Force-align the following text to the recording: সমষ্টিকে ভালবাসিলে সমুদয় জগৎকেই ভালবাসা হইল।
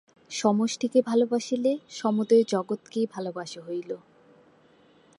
সমষ্টিকে 0.31 0.99
ভালবাসিলে 1.01 1.71
সমুদয় 1.89 2.43
জগৎকেই 2.43 3.05
ভালবাসা 3.07 3.59
হইল। 3.67 3.91